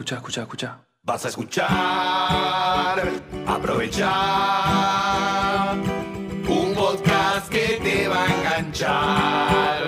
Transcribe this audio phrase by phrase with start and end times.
[0.00, 0.78] Escucha, escucha, escucha.
[1.02, 1.68] Vas a escuchar,
[3.46, 4.08] aprovechar
[6.48, 9.82] un podcast que te va a enganchar.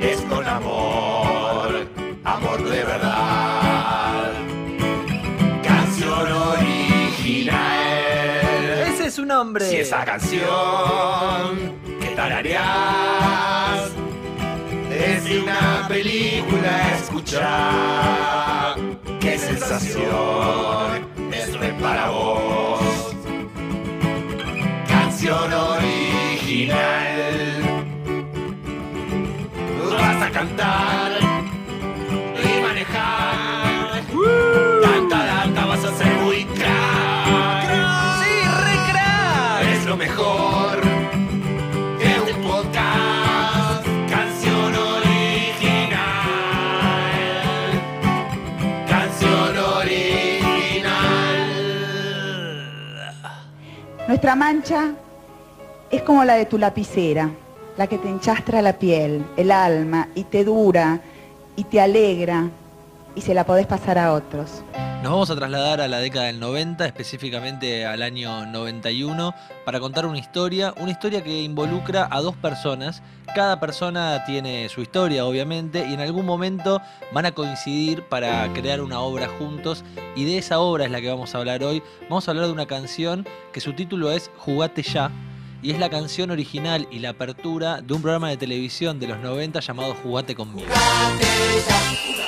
[0.00, 1.88] Es con amor,
[2.22, 4.34] amor de verdad.
[5.64, 7.58] Canción original.
[8.86, 9.68] Ese es su nombre.
[9.68, 13.90] Si esa canción que tarareás
[15.04, 18.76] es una película escuchar.
[19.20, 23.14] Qué sensación es para vos.
[24.88, 26.74] Canción original.
[29.98, 31.23] Vas a cantar
[54.24, 54.94] Nuestra mancha
[55.90, 57.28] es como la de tu lapicera,
[57.76, 60.98] la que te enchastra la piel, el alma, y te dura,
[61.56, 62.48] y te alegra,
[63.14, 64.64] y se la podés pasar a otros.
[65.04, 69.34] Nos vamos a trasladar a la década del 90, específicamente al año 91,
[69.66, 73.02] para contar una historia, una historia que involucra a dos personas.
[73.34, 76.80] Cada persona tiene su historia, obviamente, y en algún momento
[77.12, 79.84] van a coincidir para crear una obra juntos,
[80.16, 81.82] y de esa obra es la que vamos a hablar hoy.
[82.08, 85.10] Vamos a hablar de una canción que su título es Jugate ya.
[85.60, 89.18] Y es la canción original y la apertura de un programa de televisión de los
[89.18, 90.68] 90 llamado Jugate conmigo.
[91.18, 92.23] Llegó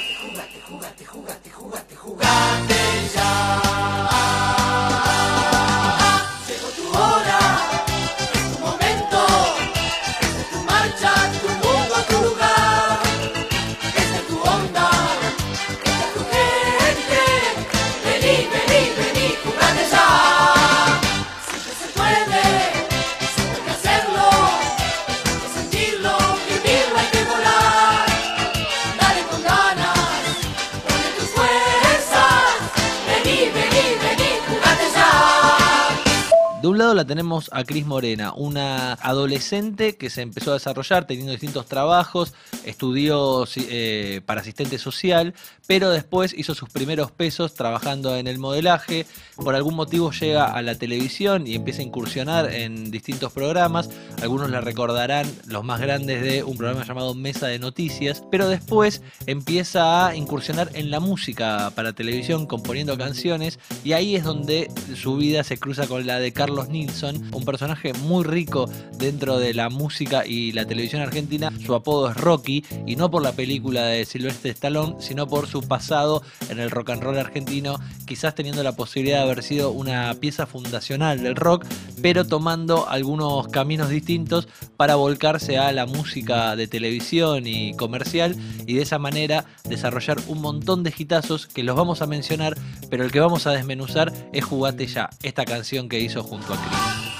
[37.52, 44.20] a Cris Morena, una adolescente que se empezó a desarrollar teniendo distintos trabajos, estudió eh,
[44.24, 45.34] para asistente social,
[45.66, 50.62] pero después hizo sus primeros pesos trabajando en el modelaje, por algún motivo llega a
[50.62, 53.90] la televisión y empieza a incursionar en distintos programas,
[54.22, 59.02] algunos la recordarán los más grandes de un programa llamado Mesa de Noticias, pero después
[59.26, 65.16] empieza a incursionar en la música para televisión componiendo canciones y ahí es donde su
[65.16, 69.68] vida se cruza con la de Carlos Nilsson, un personaje muy rico dentro de la
[69.68, 71.52] música y la televisión argentina.
[71.64, 75.62] Su apodo es Rocky y no por la película de Sylvester Stallone, sino por su
[75.62, 80.14] pasado en el rock and roll argentino, quizás teniendo la posibilidad de haber sido una
[80.14, 81.66] pieza fundacional del rock,
[82.02, 88.74] pero tomando algunos caminos distintos para volcarse a la música de televisión y comercial y
[88.74, 92.56] de esa manera desarrollar un montón de hitazos que los vamos a mencionar,
[92.90, 96.56] pero el que vamos a desmenuzar es Jugate ya, esta canción que hizo junto a
[96.56, 97.15] Chris.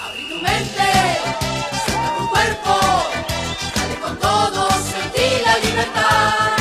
[4.02, 4.18] Con
[4.84, 6.56] sentí la libertad.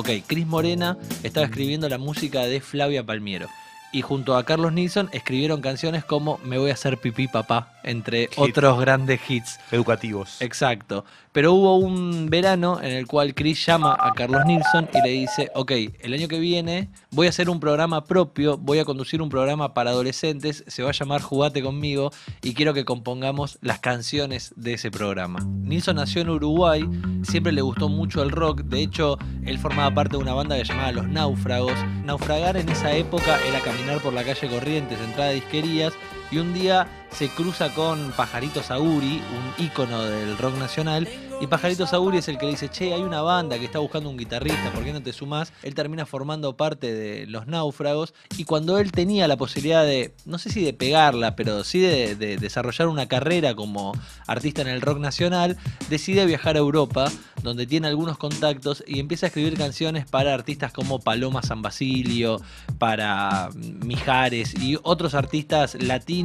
[0.00, 3.48] Ok, Cris Morena estaba escribiendo la música de Flavia Palmiero.
[3.92, 8.28] Y junto a Carlos Nilsson escribieron canciones como Me voy a hacer pipí papá, entre
[8.36, 9.58] otros grandes hits.
[9.72, 10.40] Educativos.
[10.40, 11.04] Exacto.
[11.32, 15.48] Pero hubo un verano en el cual Chris llama a Carlos Nilsson y le dice,
[15.54, 19.28] ok, el año que viene voy a hacer un programa propio, voy a conducir un
[19.28, 22.10] programa para adolescentes, se va a llamar Jugate conmigo
[22.42, 25.38] y quiero que compongamos las canciones de ese programa.
[25.46, 26.84] Nilsson nació en Uruguay,
[27.22, 30.64] siempre le gustó mucho el rock, de hecho él formaba parte de una banda que
[30.64, 31.74] llamaba Los Náufragos.
[32.04, 35.94] Naufragar en esa época era caminar por la calle Corrientes, entrar a disquerías
[36.30, 39.20] y un día se cruza con Pajarito Sauri,
[39.58, 41.08] un ícono del rock nacional,
[41.40, 44.08] y Pajarito Sauri es el que le dice, che, hay una banda que está buscando
[44.08, 45.52] un guitarrista, ¿por qué no te sumás?
[45.64, 50.38] Él termina formando parte de Los Náufragos, y cuando él tenía la posibilidad de, no
[50.38, 53.92] sé si de pegarla, pero sí de, de desarrollar una carrera como
[54.26, 55.56] artista en el rock nacional,
[55.88, 57.10] decide viajar a Europa,
[57.42, 62.40] donde tiene algunos contactos, y empieza a escribir canciones para artistas como Paloma San Basilio,
[62.78, 66.19] para Mijares y otros artistas latinos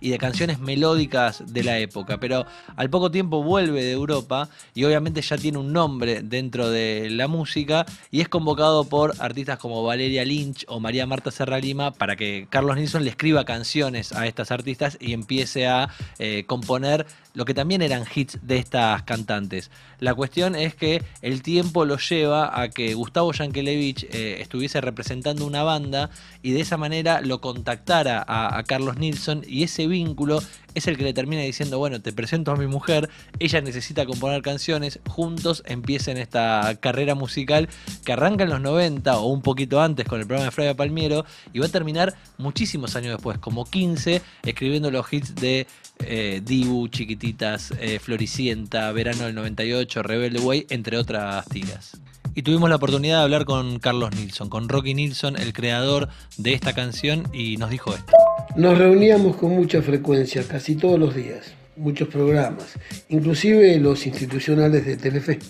[0.00, 2.46] y de canciones melódicas de la época, pero
[2.76, 7.28] al poco tiempo vuelve de Europa y obviamente ya tiene un nombre dentro de la
[7.28, 12.16] música y es convocado por artistas como Valeria Lynch o María Marta Serra Lima para
[12.16, 17.44] que Carlos Nilsson le escriba canciones a estas artistas y empiece a eh, componer lo
[17.44, 19.70] que también eran hits de estas cantantes.
[20.00, 25.46] La cuestión es que el tiempo lo lleva a que Gustavo Yankelevich eh, estuviese representando
[25.46, 26.10] una banda
[26.42, 30.40] y de esa manera lo contactara a, a Carlos Nilsson y ese vínculo
[30.74, 34.42] es el que le termina diciendo, bueno, te presento a mi mujer, ella necesita componer
[34.42, 37.68] canciones, juntos empiecen esta carrera musical
[38.04, 41.24] que arranca en los 90 o un poquito antes con el programa de Flavia Palmiero
[41.52, 45.66] y va a terminar muchísimos años después, como 15, escribiendo los hits de
[46.00, 51.98] eh, Dibu, Chiquititas, eh, Floricienta, Verano del 98, Rebelde Way, entre otras tiras.
[52.38, 56.06] Y tuvimos la oportunidad de hablar con Carlos Nilsson, con Rocky Nilsson, el creador
[56.36, 58.12] de esta canción, y nos dijo esto.
[58.54, 61.46] Nos reuníamos con mucha frecuencia, casi todos los días,
[61.76, 65.40] muchos programas, inclusive los institucionales de Telefe.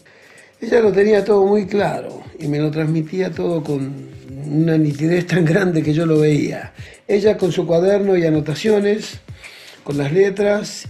[0.62, 4.08] Ella lo tenía todo muy claro y me lo transmitía todo con
[4.46, 6.73] una nitidez tan grande que yo lo veía.
[7.06, 9.20] Ella con su cuaderno y anotaciones,
[9.84, 10.88] con las letras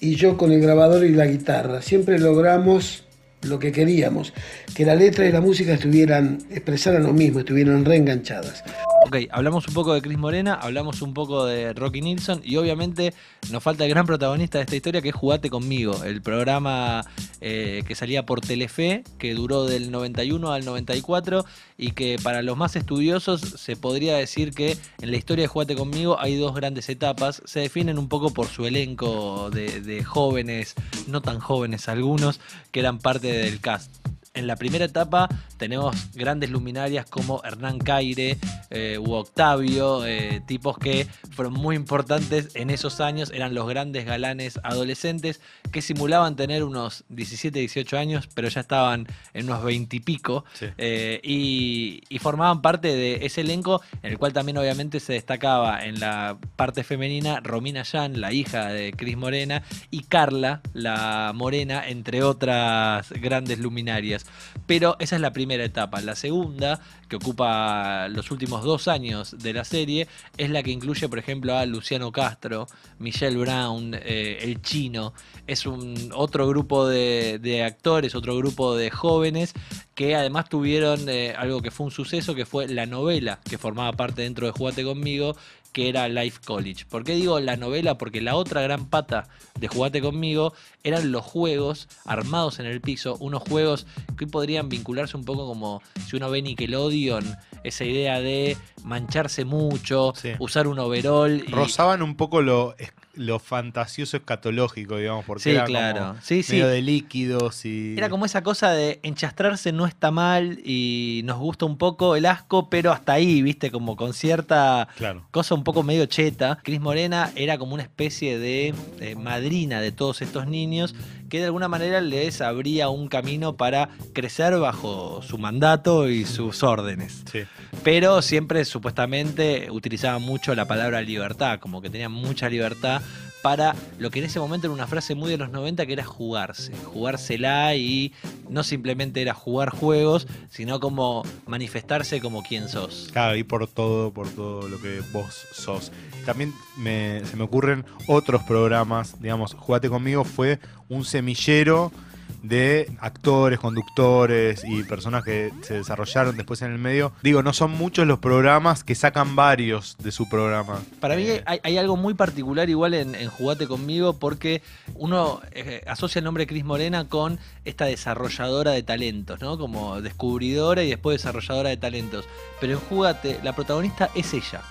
[0.00, 1.80] y yo con el grabador y la guitarra.
[1.80, 3.04] Siempre logramos
[3.42, 4.32] lo que queríamos,
[4.74, 8.62] que la letra y la música estuvieran, expresaran lo mismo, estuvieran reenganchadas.
[9.02, 13.14] Ok, hablamos un poco de Cris Morena, hablamos un poco de Rocky Nilsson y obviamente
[13.50, 17.04] nos falta el gran protagonista de esta historia que es Jugate conmigo, el programa
[17.40, 21.46] eh, que salía por Telefe, que duró del 91 al 94
[21.78, 25.76] y que para los más estudiosos se podría decir que en la historia de Jugate
[25.76, 30.74] conmigo hay dos grandes etapas, se definen un poco por su elenco de jóvenes,
[31.06, 32.38] no tan jóvenes algunos,
[32.70, 33.90] que eran parte del cast.
[34.32, 35.28] En la primera etapa
[35.60, 38.38] tenemos grandes luminarias como Hernán Caire
[38.70, 44.06] eh, u Octavio, eh, tipos que fueron muy importantes en esos años, eran los grandes
[44.06, 45.40] galanes adolescentes
[45.70, 50.44] que simulaban tener unos 17, 18 años, pero ya estaban en unos 20 y pico,
[50.54, 50.66] Sí.
[50.78, 55.84] eh, y, y formaban parte de ese elenco en el cual también obviamente se destacaba
[55.84, 61.86] en la parte femenina Romina Yan, la hija de Cris Morena, y Carla, la morena,
[61.86, 64.24] entre otras grandes luminarias.
[64.66, 66.00] Pero esa es la primera etapa.
[66.00, 70.06] La segunda, que ocupa los últimos dos años de la serie,
[70.36, 72.66] es la que incluye, por ejemplo, a Luciano Castro,
[72.98, 75.12] Michelle Brown, eh, El Chino.
[75.46, 79.54] Es un otro grupo de, de actores, otro grupo de jóvenes
[80.00, 83.92] que además tuvieron eh, algo que fue un suceso, que fue la novela que formaba
[83.92, 85.36] parte dentro de Jugate conmigo,
[85.72, 86.84] que era Life College.
[86.88, 87.96] ¿Por qué digo la novela?
[87.98, 89.28] Porque la otra gran pata
[89.58, 90.52] de Jugate conmigo
[90.82, 93.86] eran los juegos armados en el piso, unos juegos
[94.18, 100.12] que podrían vincularse un poco como si uno ve Nickelodeon, esa idea de mancharse mucho,
[100.16, 100.30] Sí.
[100.38, 101.44] usar un overall.
[101.46, 102.74] y- Rozaban un poco lo,
[103.14, 106.00] lo fantasioso escatológico, digamos, porque Sí, era claro.
[106.10, 106.52] como Sí, sí.
[106.52, 107.94] medio de líquidos y...
[107.96, 112.24] Era como esa cosa de enchastrarse no está mal y nos gusta un poco el
[112.26, 115.26] asco, pero hasta ahí, viste, como con cierta Claro.
[115.32, 116.58] cosa un poco medio cheta.
[116.62, 120.94] Cris Morena era como una especie de eh, madrina de todos estos niños
[121.30, 126.62] que de alguna manera les abría un camino para crecer bajo su mandato y sus
[126.62, 127.22] órdenes.
[127.30, 127.44] Sí.
[127.82, 133.00] Pero siempre supuestamente utilizaban mucho la palabra libertad, como que tenían mucha libertad
[133.42, 136.04] para lo que en ese momento era una frase muy de los 90 que era
[136.04, 138.12] jugarse, jugársela y
[138.48, 143.08] no simplemente era jugar juegos, sino como manifestarse como quien sos.
[143.12, 145.90] Claro, y por todo, por todo lo que vos sos.
[146.26, 150.58] También me- se me ocurren otros programas, digamos, Jugate conmigo fue
[150.88, 151.92] un semillero
[152.42, 157.12] de actores, conductores y personas que se desarrollaron después en el medio.
[157.22, 160.80] Digo, no son muchos los programas que sacan varios de su programa.
[161.00, 164.62] Para mí Eh, hay, hay algo muy particular igual en, en Jugate conmigo porque
[164.94, 169.58] uno eh, asocia el nombre Cris Morena con esta desarrolladora de talentos, ¿no?
[169.58, 172.24] Como descubridora y después desarrolladora de talentos.
[172.60, 174.62] Pero en Jugate la protagonista es ella.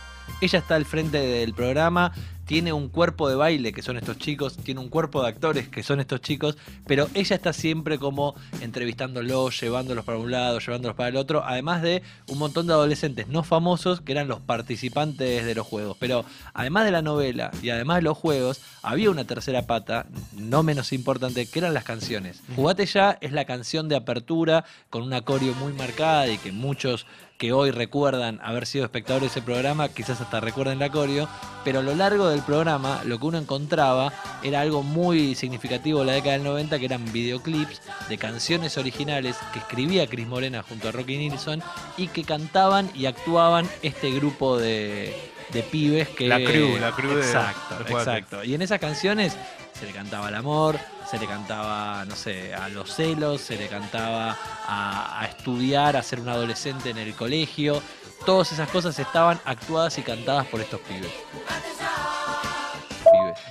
[0.41, 2.13] Ella está al frente del programa,
[2.50, 5.84] tiene un cuerpo de baile, que son estos chicos, tiene un cuerpo de actores, que
[5.84, 11.10] son estos chicos, pero ella está siempre como entrevistándolos, llevándolos para un lado, llevándolos para
[11.10, 15.53] el otro, además de un montón de adolescentes no famosos que eran los participantes de
[15.53, 15.96] los juegos.
[16.00, 16.25] Pero
[16.56, 20.91] además de la novela y además de los juegos, había una tercera pata, no menos
[20.91, 22.41] importante, que eran las canciones.
[22.56, 27.06] Jugate ya es la canción de apertura con una coreo muy marcada y que muchos
[27.39, 31.29] que hoy recuerdan haber sido espectadores de ese programa, quizás hasta recuerden la coreo,
[31.63, 36.05] pero a lo largo del programa lo que uno encontraba era algo muy significativo de
[36.05, 40.89] la década del 90, que eran videoclips de canciones originales que escribía Cris Morena junto
[40.89, 41.62] a Rocky Nilsson
[41.98, 45.15] y que cantaban y actuaban este grupo de,
[45.51, 46.27] de pibes que.
[46.27, 48.43] La crew, la crew Exacto, de exacto.
[48.43, 49.36] Y en esas canciones
[49.79, 50.79] se le cantaba al amor,
[51.10, 56.03] se le cantaba, no sé, a los celos, se le cantaba a, a estudiar, a
[56.03, 57.81] ser un adolescente en el colegio.
[58.25, 61.12] Todas esas cosas estaban actuadas y cantadas por estos pibes.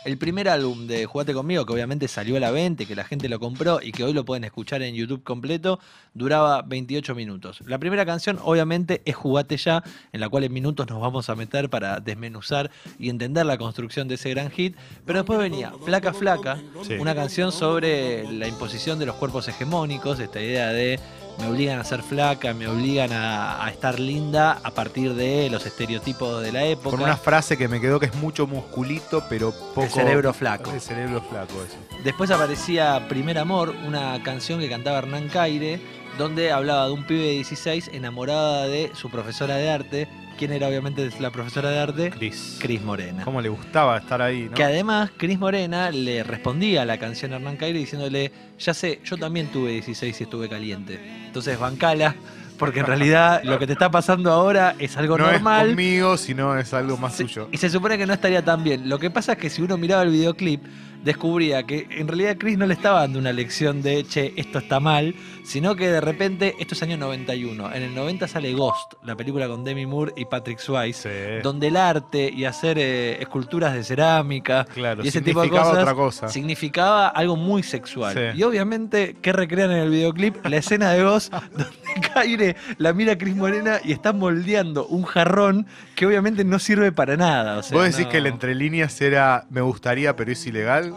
[0.09, 3.29] El primer álbum de Jugate conmigo, que obviamente salió a la venta, que la gente
[3.29, 5.81] lo compró y que hoy lo pueden escuchar en YouTube completo,
[6.15, 7.61] duraba 28 minutos.
[7.67, 9.85] La primera canción, obviamente, es Jugate ya,
[10.15, 14.09] en la cual en minutos nos vamos a meter para desmenuzar y entender la construcción
[14.09, 14.75] de ese gran hit.
[15.05, 16.95] Pero después venía Flaca Flaca, Sí.
[16.95, 20.99] una canción sobre la imposición de los cuerpos hegemónicos, esta idea de
[21.39, 25.65] me obligan a ser flaca, me obligan a, a estar linda a partir de los
[25.67, 26.91] estereotipos de la época.
[26.91, 29.83] Con una frase que me quedó que es mucho musculito, pero poco.
[29.85, 30.73] El cerebro flaco.
[30.73, 31.77] El cerebro flaco, eso.
[32.05, 35.81] Después aparecía Primer Amor, una canción que cantaba Hernán Caire,
[36.19, 40.09] donde hablaba de un pibe de 16 enamorada de su profesora de arte.
[40.37, 42.11] ¿Quién era obviamente la profesora de arte?
[42.11, 42.59] Cris.
[42.61, 43.25] Cris Morena.
[43.25, 44.55] ¿Cómo le gustaba estar ahí, no?
[44.55, 49.17] Que además Cris Morena le respondía a la canción Hernán Caire diciéndole, ya sé, yo
[49.17, 51.01] también tuve 16 y estuve caliente.
[51.27, 52.15] Entonces bancala,
[52.57, 55.67] porque en realidad lo que te está pasando ahora es algo no normal.
[55.71, 57.49] es conmigo, sino es algo más Se- tuyo.
[57.51, 58.89] Y se supone que no estaría tan bien.
[58.89, 60.63] Lo que pasa es que si uno miraba el videoclip,
[61.05, 64.81] descubría que en realidad Chris no le estaba dando una lección de, che, esto está
[64.81, 65.15] mal,
[65.45, 67.73] sino que de repente, esto es año 91.
[67.75, 70.99] En el 90 sale Ghost, la película con Demi Moore y Patrick Swayze,
[71.39, 71.43] Sí.
[71.43, 75.71] donde el arte y hacer eh, esculturas de cerámica Claro, y ese tipo de significaba
[75.71, 76.29] cosas otra cosa.
[76.29, 78.15] significaba algo muy sexual.
[78.15, 78.39] Sí.
[78.39, 80.45] Y obviamente, ¿qué recrean en el videoclip?
[80.47, 81.67] La escena de Ghost donde
[82.13, 86.93] Caire la mira a Cris Morena y está moldeando un jarrón que obviamente no sirve
[86.93, 87.59] para nada.
[87.59, 90.95] o sea, ¿Vos decís no- que el entre líneas era me gustaría, pero es ilegal?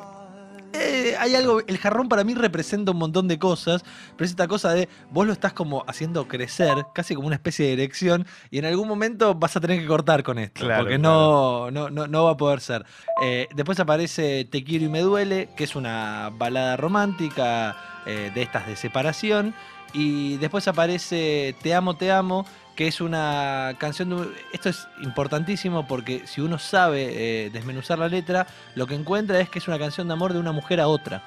[1.01, 3.84] Eh, hay algo, el jarrón para mí representa un montón de cosas,
[4.15, 7.65] pero es esta cosa de vos lo estás como haciendo crecer, casi como una especie
[7.65, 11.00] de erección, y en algún momento vas a tener que cortar con esto, Claro, porque
[11.00, 12.86] no, no, no, no va a poder ser.
[13.24, 18.41] Eh, después aparece Te quiero y me duele, que es una balada romántica eh, de
[18.41, 19.55] estas de separación,
[19.93, 24.29] y después aparece Te amo, te amo, que es una canción de...
[24.53, 27.09] Esto es importantísimo porque si uno sabe
[27.45, 30.39] eh, desmenuzar la letra, lo que encuentra es que es una canción de amor de
[30.39, 31.23] una mujer a otra.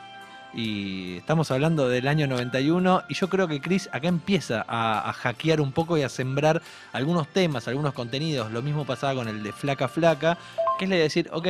[0.52, 5.12] Y estamos hablando del año 91 y yo creo que Chris acá empieza a, a
[5.12, 8.52] hackear un poco y a sembrar algunos temas, algunos contenidos.
[8.52, 10.38] Lo mismo pasaba con el de Flaca Flaca,
[10.78, 11.48] que es le decir, ok,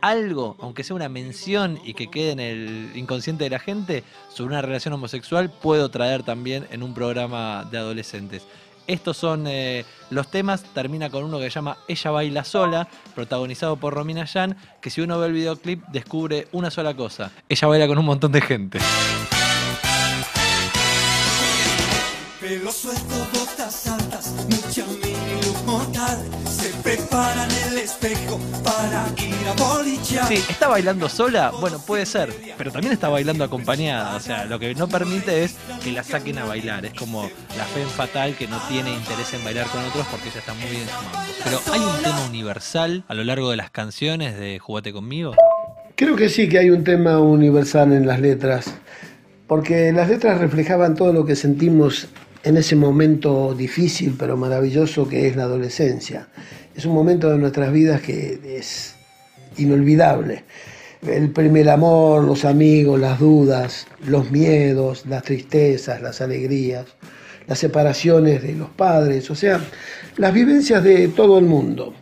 [0.00, 4.52] algo, aunque sea una mención y que quede en el inconsciente de la gente, sobre
[4.52, 8.46] una relación homosexual, puedo traer también en un programa de adolescentes.
[8.86, 13.76] Estos son eh, los temas, termina con uno que se llama Ella baila sola, protagonizado
[13.76, 17.86] por Romina Yan, que si uno ve el videoclip descubre una sola cosa, ella baila
[17.86, 18.78] con un montón de gente.
[30.02, 31.52] Sí, ¿está bailando sola?
[31.60, 34.16] Bueno, puede ser, pero también está bailando acompañada.
[34.16, 36.84] O sea, lo que no permite es que la saquen a bailar.
[36.84, 40.40] Es como la fe fatal que no tiene interés en bailar con otros porque ella
[40.40, 41.18] está muy bien en su mambo.
[41.44, 45.34] Pero hay un tema universal a lo largo de las canciones de Jugate conmigo.
[45.96, 48.74] Creo que sí que hay un tema universal en las letras,
[49.46, 52.08] porque las letras reflejaban todo lo que sentimos
[52.42, 56.28] en ese momento difícil pero maravilloso que es la adolescencia.
[56.74, 58.96] Es un momento de nuestras vidas que es
[59.56, 60.44] inolvidable.
[61.06, 66.86] El primer amor, los amigos, las dudas, los miedos, las tristezas, las alegrías,
[67.46, 69.60] las separaciones de los padres, o sea,
[70.16, 71.94] las vivencias de todo el mundo.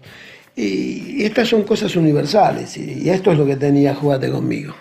[0.57, 4.75] Y estas son cosas universales y esto es lo que tenía Jugate conmigo.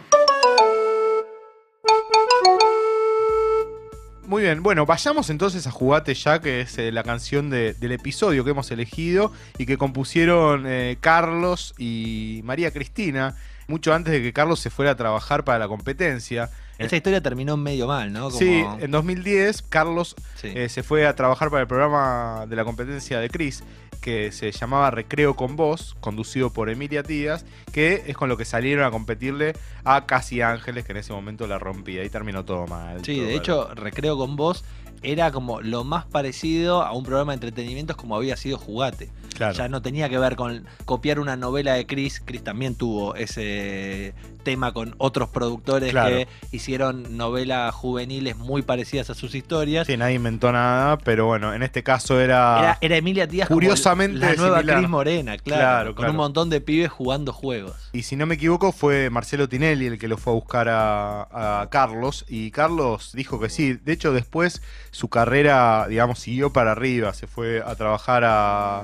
[4.56, 8.52] Bueno, vayamos entonces a Jugate ya, que es eh, la canción de- del episodio que
[8.52, 13.36] hemos elegido y que compusieron eh, Carlos y María Cristina,
[13.68, 16.50] mucho antes de que Carlos se fuera a trabajar para la competencia.
[16.78, 18.26] Esa historia terminó medio mal, ¿no?
[18.26, 20.50] Como- Sí, en 2010 Carlos Sí.
[20.54, 23.64] eh, se fue a trabajar para el programa de la competencia de Chris,
[24.02, 28.46] que se llamaba Recreo con Voz, conducido por Emilia Díaz, que es con lo que
[28.46, 29.54] salieron a competirle
[29.84, 32.02] a Casi Ángeles, que en ese momento la rompía.
[32.04, 33.04] Ahí terminó todo mal.
[33.04, 33.42] Sí, todo de mal.
[33.42, 34.64] hecho, Recreo con Vos
[35.04, 39.10] era como lo más parecido a un programa de entretenimientos como había sido Jugate.
[39.36, 39.54] Claro.
[39.56, 42.20] Ya no tenía que ver con copiar una novela de Chris.
[42.26, 46.16] Chris también tuvo ese tema con otros productores Claro.
[46.16, 49.88] que hicieron novelas juveniles muy parecidas a sus historias.
[49.88, 52.60] Sí, nadie inventó nada, pero bueno, en este caso era.
[52.60, 54.78] Era, era Emilia Díaz como Curiosamente la nueva similar.
[54.78, 56.12] Cris Morena, claro, Claro, con claro.
[56.12, 57.76] un montón de pibes jugando juegos.
[57.94, 61.62] Y si no me equivoco, fue Marcelo Tinelli el que lo fue a buscar a,
[61.62, 62.26] a Carlos.
[62.28, 63.74] Y Carlos dijo que sí.
[63.74, 67.14] De hecho, después su carrera, digamos, siguió para arriba.
[67.14, 68.84] Se fue a trabajar a,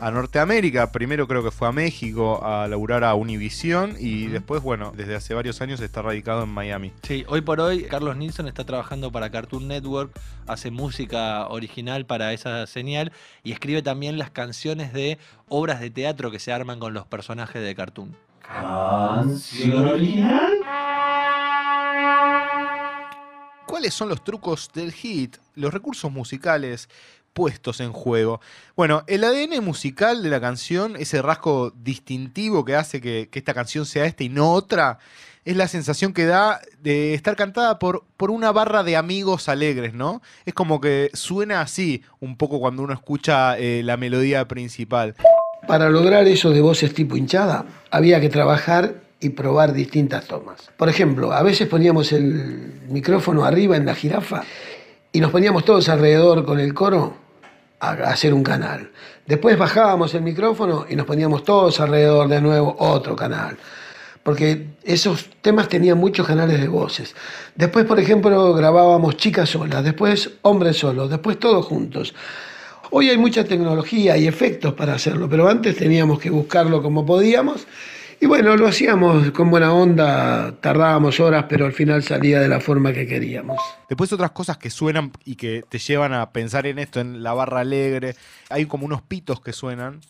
[0.00, 0.92] a Norteamérica.
[0.92, 5.34] Primero creo que fue a México a laburar a Univision y después, bueno, desde hace
[5.34, 6.92] varios años está radicado en Miami.
[7.02, 10.12] Sí, hoy por hoy Carlos Nilsson está trabajando para Cartoon Network,
[10.46, 13.12] hace música original para esa señal
[13.42, 17.62] y escribe también las canciones de obras de teatro que se arman con los personajes
[17.62, 18.16] de Cartoon.
[23.66, 25.36] ¿Cuáles son los trucos del hit?
[25.54, 26.88] Los recursos musicales
[27.38, 28.40] puestos en juego.
[28.74, 33.86] Bueno, el ADN musical de la canción, ese rasgo distintivo que hace que, esta canción
[33.86, 34.98] sea esta y no otra,
[35.44, 39.94] es la sensación que da de estar cantada por, por una barra de amigos alegres,
[39.94, 40.20] ¿no?
[40.46, 45.14] Es como que suena así un poco cuando uno escucha eh, la melodía principal.
[45.68, 50.72] Para lograr eso de voces tipo hinchada, había que trabajar y probar distintas tomas.
[50.76, 54.42] Por ejemplo, a veces poníamos el micrófono arriba en la jirafa
[55.12, 57.27] y nos poníamos todos alrededor con el coro
[57.80, 58.90] a hacer un canal.
[59.26, 63.56] Después bajábamos el micrófono y nos poníamos todos alrededor de nuevo otro canal.
[64.22, 67.14] Porque esos temas tenían muchos canales de voces.
[67.54, 72.14] Después, por ejemplo, grabábamos chicas solas, después hombres solos, después todos juntos.
[72.90, 77.66] Hoy hay mucha tecnología y efectos para hacerlo, pero antes teníamos que buscarlo como podíamos.
[78.20, 82.58] Y bueno, lo hacíamos con buena onda, tardábamos horas, pero al final salía de la
[82.60, 83.58] forma que queríamos.
[83.88, 87.32] Después otras cosas que suenan y que te llevan a pensar en esto, en la
[87.32, 88.16] barra alegre.
[88.50, 90.00] Hay como unos pitos que suenan,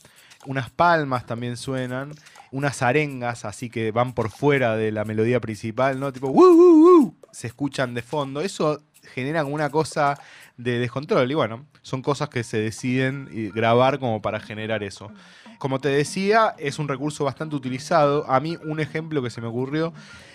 [0.46, 2.12] unas palmas también suenan,
[2.50, 6.10] unas arengas así que van por fuera de la melodía principal, ¿no?
[6.10, 8.40] Tipo, "Woo, woo, woo", se escuchan de fondo.
[8.40, 8.80] Eso
[9.14, 10.18] genera una cosa
[10.56, 15.10] de descontrol y bueno, son cosas que se deciden grabar como para generar eso.
[15.58, 18.24] Como te decía, es un recurso bastante utilizado.
[18.30, 19.92] A mí un ejemplo que se me ocurrió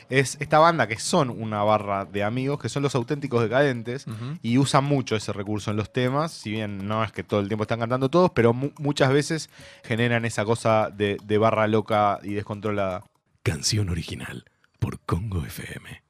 [0.09, 4.05] es esta banda que son una barra de amigos, que son los auténticos decadentes,
[4.41, 7.47] y usan mucho ese recurso en los temas, si bien no es que todo el
[7.47, 9.49] tiempo están cantando todos, pero mu- muchas veces
[9.83, 13.03] generan esa cosa de, de barra loca y descontrolada.
[13.43, 14.43] Canción original
[14.79, 16.03] por Congo FM.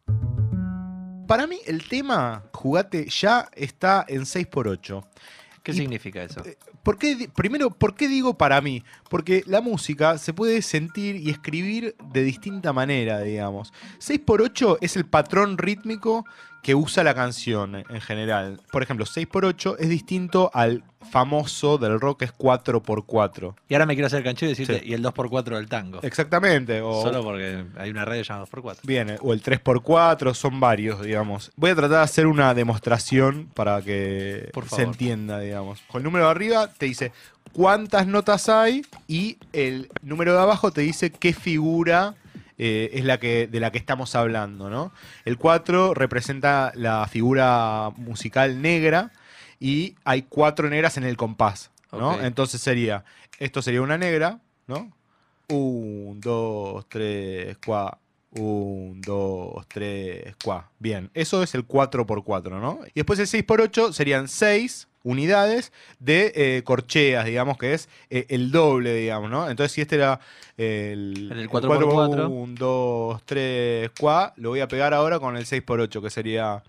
[1.28, 5.04] Para mí el tema Jugate ya está en 6x8.
[5.64, 6.44] ¿Qué Y- significa eso?
[6.84, 8.84] ¿Por qué di- primero, ¿por qué digo para mí?
[9.10, 13.72] Porque la música se puede sentir y escribir de distinta manera, digamos.
[14.00, 16.26] 6x8 es el patrón rítmico
[16.64, 18.62] que usa la canción en general.
[18.72, 23.54] Por ejemplo, 6x8 es distinto al famoso del rock que es 4x4.
[23.68, 24.86] Y ahora me quiero hacer canchero y decirte, Sí.
[24.90, 26.00] y el 2x4 del tango.
[26.02, 26.82] Exactamente.
[26.82, 28.78] O, Solo porque hay una radio llamada 2x4.
[28.84, 31.52] Bien, o el 3x4, son varios, digamos.
[31.58, 35.82] Voy a tratar de hacer una demostración para que Por se entienda, digamos.
[35.88, 37.12] Con el número de arriba te dice
[37.52, 42.16] cuántas notas hay y el número de abajo te dice qué figura
[42.58, 44.92] eh, es la que, de la que estamos hablando, ¿no?
[45.26, 49.12] El 4 representa la figura musical negra
[49.60, 52.16] y hay cuatro negras en el compás, ¿no?
[52.16, 52.24] Ok.
[52.24, 53.06] Entonces sería,
[53.40, 54.92] esto sería una negra, ¿no?
[55.48, 58.00] Un, dos, tres, cuatro.
[58.32, 60.70] Un, dos, tres, cuatro.
[60.80, 62.80] Bien, eso es el 4x4, ¿no?
[62.88, 68.52] Y después el 6x8 serían 6 unidades de eh, corcheas, digamos, que es eh, el
[68.52, 69.50] doble, digamos, ¿no?
[69.50, 70.20] Entonces, si este era
[70.58, 72.30] el, El 4x4.
[72.30, 76.64] 1, 2, 3, 4, lo voy a pegar ahora con el 6x8, que sería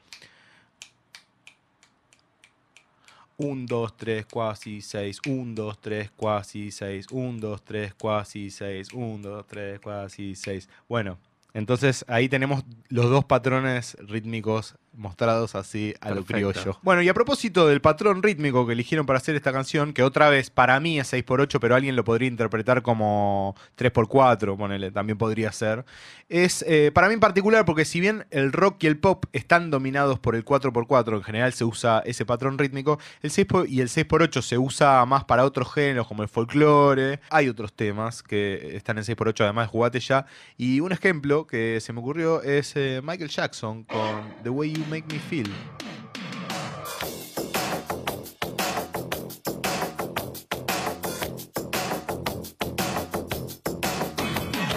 [3.36, 8.92] 1, 2, 3, 4, 6, 1, 2, 3, 4, 6, 1, 2, 3, 4, 6,
[8.92, 10.68] 1, 2, 3, 4, 6.
[10.88, 11.18] Bueno,
[11.52, 16.78] entonces ahí tenemos los dos patrones rítmicos mostrados así a lo criollo.
[16.82, 20.28] Bueno, y a propósito del patrón rítmico que eligieron para hacer esta canción, que otra
[20.28, 25.52] vez para mí es 6x8, pero alguien lo podría interpretar como 3x4, ponele, también podría
[25.52, 25.84] ser.
[26.28, 29.70] Es eh, para mí en particular porque si bien el rock y el pop están
[29.70, 33.80] dominados por el 4x4, en general se usa ese patrón rítmico, el 6 por- y
[33.80, 37.20] el 6x8 se usa más para otros géneros como el folclore.
[37.30, 40.26] Hay otros temas que están en 6x8, además de Jugate Ya.
[40.56, 44.83] Y un ejemplo que se me ocurrió es eh, Michael Jackson con The Way You
[44.88, 45.50] Make Me Feel.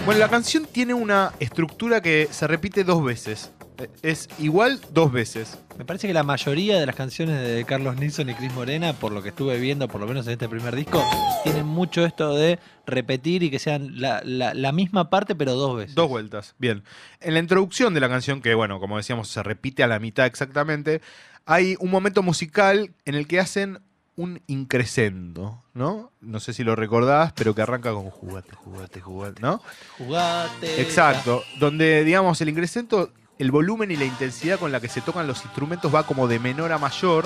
[0.05, 3.51] Bueno, la canción tiene una estructura que se repite dos veces.
[3.79, 5.57] Eh, Es igual dos veces.
[5.77, 9.11] Me parece que la mayoría de las canciones de Carlos Nilsson y Cris Morena, por
[9.11, 11.03] lo que estuve viendo, por lo menos en este primer disco,
[11.43, 15.77] tienen mucho esto de repetir y que sean la, la- la misma parte, pero dos
[15.77, 15.95] veces.
[15.95, 16.55] Dos vueltas.
[16.57, 16.83] Bien.
[17.21, 20.25] En la introducción de la canción, que bueno, como decíamos, se repite a la mitad
[20.25, 21.01] exactamente,
[21.45, 23.79] hay un momento musical en el que hacen
[24.15, 26.11] un increscendo, ¿no?
[26.21, 29.61] No sé si lo recordás, pero que arranca con jugate, jugate, jugate, ¿no?
[29.99, 30.81] Jugate.
[30.81, 31.43] Exacto.
[31.59, 35.43] Donde, digamos, el increscento, el volumen y la intensidad con la que se tocan los
[35.43, 37.25] instrumentos va como de menor a mayor,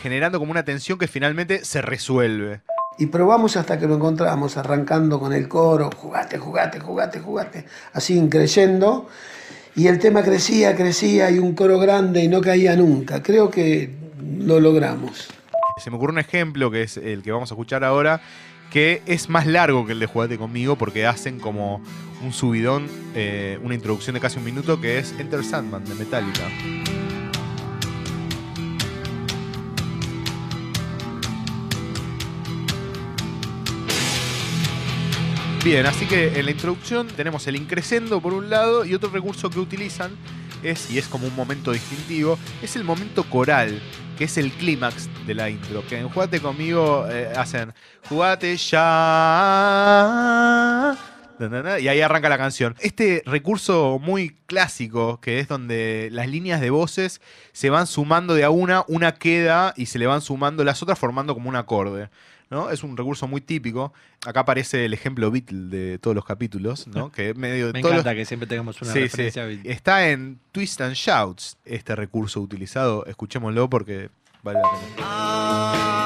[0.00, 2.60] generando como una tensión que finalmente se resuelve.
[2.98, 8.28] Y probamos hasta que lo encontramos, arrancando con el coro, jugate, jugate, jugate, jugate, así
[8.28, 9.08] creyendo.
[9.74, 13.22] Y el tema crecía, crecía, y un coro grande y no caía nunca.
[13.22, 13.90] Creo que
[14.38, 15.28] lo logramos.
[15.82, 18.20] Se me ocurre un ejemplo que es el que vamos a escuchar ahora,
[18.72, 21.82] que es más largo que el de Jugate conmigo porque hacen como
[22.22, 26.48] un subidón, eh, una introducción de casi un minuto que es Enter Sandman de Metallica.
[35.62, 39.50] Bien, así que en la introducción tenemos el increscendo por un lado y otro recurso
[39.50, 40.12] que utilizan
[40.62, 43.80] es, y es como un momento distintivo, es el momento coral,
[44.16, 45.84] que es el clímax de la intro.
[45.86, 47.74] Que en Jugate conmigo eh, hacen
[48.08, 50.12] Jugate ya.
[51.80, 52.76] Y ahí arranca la canción.
[52.78, 57.20] Este recurso muy clásico, que es donde las líneas de voces
[57.52, 61.00] se van sumando de a una, una queda y se le van sumando las otras
[61.00, 62.10] formando como un acorde.
[62.52, 62.70] ¿No?
[62.70, 63.92] Es un recurso muy típico.
[64.24, 67.10] Acá aparece el ejemplo Beatle de todos los capítulos, ¿no?
[67.12, 69.04] Que es medio de Me todos los- encanta que siempre tengamos una Sí, sí.
[69.06, 69.60] referencia a Bill.
[69.64, 73.04] Está en Twist and Shouts este recurso utilizado.
[73.06, 74.10] Escuchémoslo porque
[74.44, 76.01] vale la pena.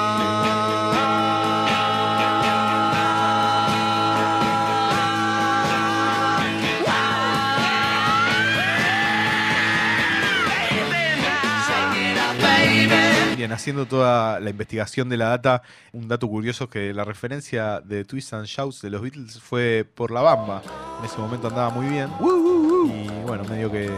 [13.46, 17.80] Bien, haciendo toda la investigación de la data, un dato curioso es que la referencia
[17.80, 20.62] de Twist and Shouts de los Beatles fue por la bamba.
[20.98, 22.08] En ese momento andaba muy bien.
[22.20, 23.88] Y bueno, medio que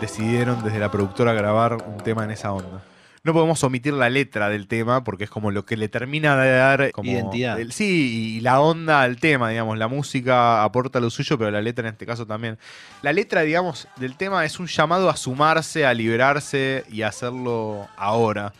[0.00, 2.82] decidieron desde la productora grabar un tema en esa onda.
[3.22, 6.52] No podemos omitir la letra del tema porque es como lo que le termina de
[6.52, 7.60] dar como Identidad.
[7.60, 9.76] el- sí, y la onda al tema, digamos.
[9.76, 12.56] La música aporta lo suyo, pero la letra en este caso también.
[13.02, 17.88] La letra, digamos, del tema es un llamado a sumarse, a liberarse y a hacerlo
[17.98, 18.54] ahora.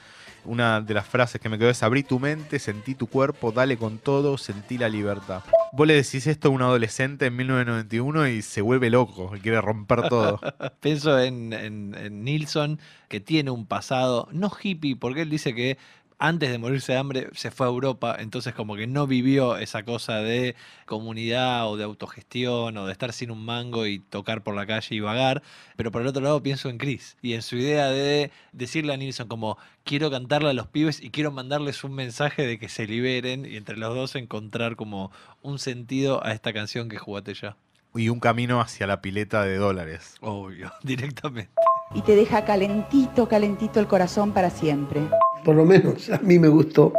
[0.46, 3.76] Una de las frases que me quedó es abrí tu mente, sentí tu cuerpo, dale
[3.76, 5.42] con todo, sentí la libertad.
[5.72, 9.60] Vos le decís esto a un adolescente en 1991 y se vuelve loco, y quiere
[9.60, 10.40] romper todo.
[10.80, 12.78] Pienso en, en- en Nilsson,
[13.08, 15.76] que tiene un pasado, no hippie, porque él dice que
[16.18, 19.84] antes de morirse de hambre se fue a Europa, entonces como que no vivió esa
[19.84, 20.54] cosa de
[20.86, 24.94] comunidad o de autogestión o de estar sin un mango y tocar por la calle
[24.94, 25.42] y vagar.
[25.76, 28.96] Pero por el otro lado pienso en Chris y en su idea de decirle a
[28.96, 32.86] Nilsson como quiero cantarle a los pibes y quiero mandarles un mensaje de que se
[32.86, 35.10] liberen y entre los dos encontrar como
[35.42, 37.56] un sentido a esta canción que jugaste ya.
[37.94, 40.16] Y un camino hacia la pileta de dólares.
[40.20, 41.50] Obvio, directamente.
[41.94, 45.02] Y te deja calentito, calentito el corazón para siempre.
[45.46, 46.92] Por lo menos a mí me gustó.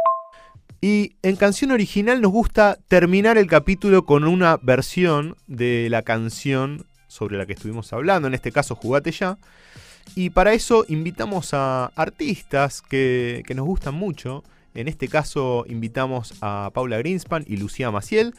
[0.80, 6.86] Y en canción original nos gusta terminar el capítulo con una versión de la canción
[7.08, 9.36] sobre la que estuvimos hablando, en este caso Jugate ya.
[10.14, 14.44] Y para eso invitamos a artistas que, que nos gustan mucho.
[14.72, 18.34] En este caso invitamos a Paula Greenspan y Lucía Maciel,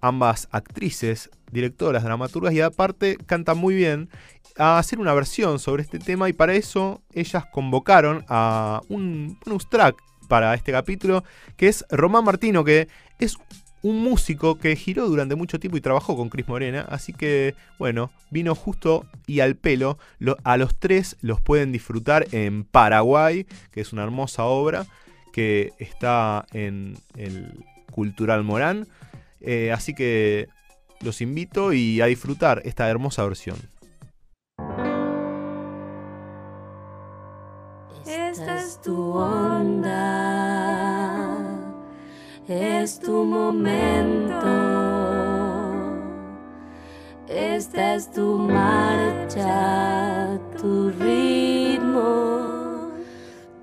[0.00, 4.08] ambas actrices, directoras, dramaturgas y aparte cantan muy bien,
[4.58, 9.68] a hacer una versión sobre este tema y para eso ellas convocaron a un bonus
[9.70, 9.96] track
[10.28, 11.24] para este capítulo
[11.56, 12.88] que es Román Martino, que
[13.18, 13.36] es
[13.82, 18.12] un músico que giró durante mucho tiempo y trabajó con Cris Morena, así que bueno,
[18.30, 19.98] vino justo y al pelo.
[20.20, 24.86] Lo- a los tres los pueden disfrutar en Paraguay, que es una hermosa obra
[25.32, 28.86] que está en el Cultural Morán.
[29.40, 30.46] Eh, así que
[31.02, 33.56] los invito y a disfrutar esta hermosa versión.
[38.06, 39.90] Esta es tu onda,
[42.48, 44.40] es tu momento,
[47.28, 52.90] esta es tu marcha, tu ritmo,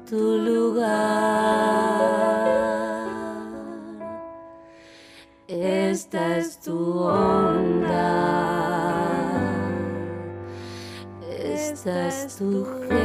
[0.08, 1.99] tu lugar.
[6.00, 8.08] Esta es tu onda,
[11.30, 13.00] esta es tu gente.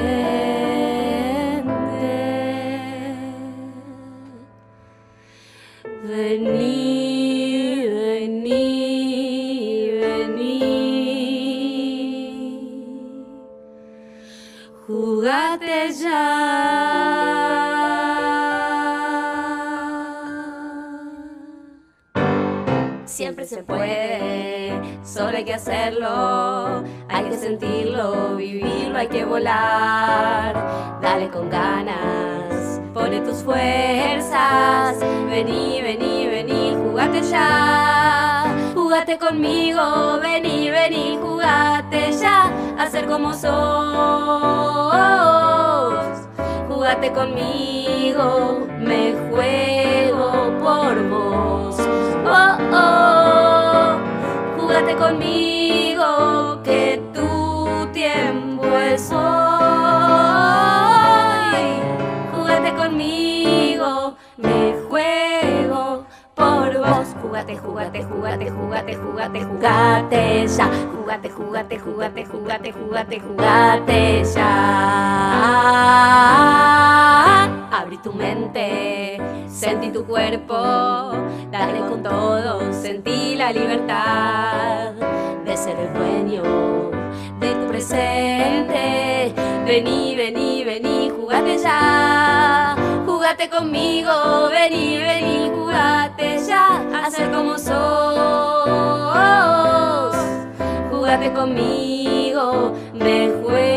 [6.04, 7.03] Vení,
[29.34, 30.54] volar,
[31.02, 34.96] dale con ganas, pone tus fuerzas,
[35.28, 38.44] vení, vení, vení, jugate ya,
[38.76, 43.50] jugate conmigo, vení, vení, jugate ya, a ser como sos,
[46.68, 51.53] jugate conmigo, me juego por vos.
[68.34, 70.66] Jugate, jugate, jugate, jugate, ya.
[70.92, 74.50] Jugate, jugate, jugate, jugate, jugate, jugate ya.
[77.70, 81.12] Abrí tu mente, sentí tu cuerpo,
[81.50, 84.92] dale con todo, sentí la libertad
[85.44, 86.42] de ser el dueño
[87.38, 89.32] de tu presente.
[89.66, 92.83] Vení, vení, vení, jugate ya.
[93.24, 94.12] Jugate conmigo,
[94.50, 96.84] vení, vení, jugate ya.
[96.92, 97.72] A ser como sos.
[100.90, 103.73] Jugate conmigo, me juego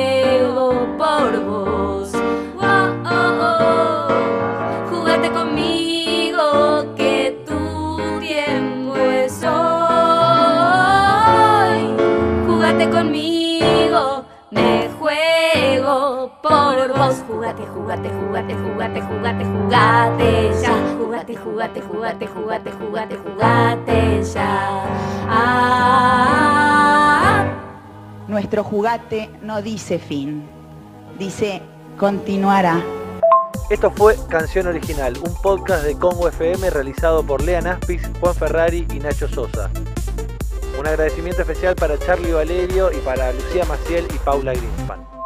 [17.47, 20.73] Jugate, jugate, jugate, jugate, jugate, jugate ya.
[20.97, 24.83] Jugate, jugate, jugate, jugate, jugate, jugate ya.
[25.29, 26.25] Ah,
[28.27, 30.43] Nuestro jugate no dice fin,
[31.17, 31.61] dice
[31.97, 32.83] continuará.
[33.69, 38.85] Esto fue Canción Original, un podcast de Congo FM realizado por Lea Naspis, Juan Ferrari
[38.93, 39.69] y Nacho Sosa.
[40.77, 45.16] Un agradecimiento especial para Charlie Valerio y para Lucía Maciel y Paula Greenspan.